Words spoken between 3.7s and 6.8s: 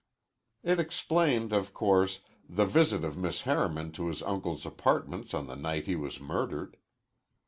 to his uncle's apartments on the night he was murdered.